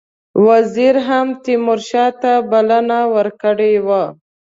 [0.47, 4.03] وزیر هم تیمورشاه ته بلنه ورکړې وه.